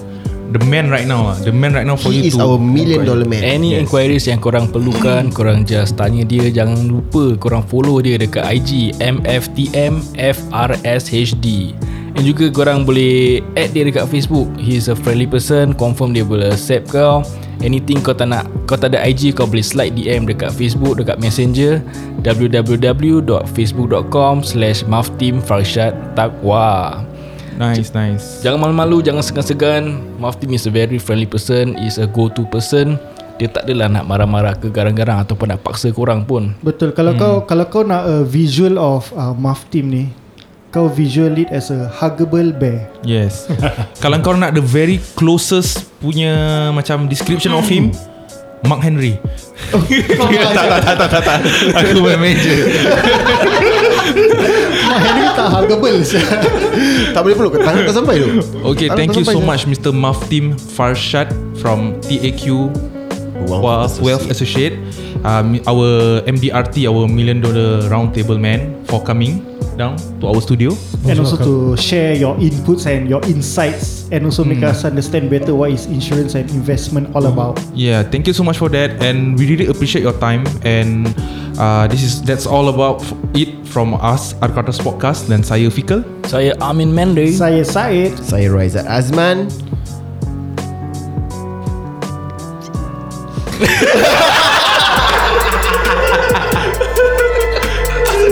[0.50, 1.28] the man right now.
[1.34, 1.38] ah.
[1.38, 3.44] The man right now for He you is to our million dollar man.
[3.46, 3.86] Any yes.
[3.86, 8.98] inquiries yang korang perlukan Korang just tanya dia Jangan lupa korang follow dia dekat IG
[8.98, 11.46] MFTMFRSHD
[12.18, 14.50] And juga korang boleh add dia dekat Facebook.
[14.58, 15.78] He's a friendly person.
[15.78, 17.22] Confirm dia boleh accept kau.
[17.60, 21.20] Anything kau tak nak Kau tak ada IG Kau boleh slide DM dekat Facebook Dekat
[21.20, 21.84] Messenger
[22.24, 25.92] www.facebook.com Slash mafteamfarshad
[26.40, 27.04] Wah
[27.60, 28.40] Nice, nice.
[28.40, 30.00] Jangan malu-malu Jangan segan-segan.
[30.16, 32.96] Maftim is a very friendly person Is a go-to person.
[33.36, 36.56] Dia tak adalah nak marah-marah ke garang-garang Ataupun nak paksa korang pun.
[36.64, 36.96] Betul.
[36.96, 37.20] Kalau hmm.
[37.20, 40.12] kau kalau kau nak a visual of uh, Muff Team ni,
[40.70, 42.86] kau visual it as a huggable bear.
[43.02, 43.50] Yes.
[44.04, 47.90] Kalau kau nak the very closest punya macam description of him,
[48.70, 49.18] Mark Henry.
[49.74, 51.40] tak, tak, tak, tak, tak, tak.
[51.74, 52.54] Aku main meja.
[54.90, 55.98] Mak Henry tak huggable.
[57.14, 58.30] tak boleh peluk tangan tak sampai tu.
[58.74, 59.92] Okay, Tangan thank you so sampai much Mr.
[59.92, 62.70] Maftim Farshad from TAQ
[63.50, 64.78] Wealth Wealth, Wealth Associate.
[65.26, 69.49] Um, our MDRT, our Million Dollar Roundtable Man for coming
[69.80, 70.76] down to our studio.
[71.08, 74.52] And also, to share your inputs and your insights and also mm.
[74.52, 74.76] make hmm.
[74.76, 77.32] us understand better what is insurance and investment all hmm.
[77.32, 77.56] about.
[77.72, 81.08] Yeah, thank you so much for that and we really appreciate your time and
[81.56, 83.00] uh, this is that's all about
[83.32, 86.04] it from us Arkatas Podcast dan saya Fikal.
[86.28, 87.32] Saya Amin Mende.
[87.32, 88.20] Saya Said.
[88.20, 89.48] Saya Raizat Azman.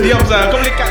[0.08, 0.48] diam sah.
[0.48, 0.87] Kau boleh